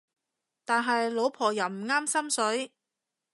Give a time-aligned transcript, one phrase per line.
[0.65, 2.71] 但係老婆又唔啱心水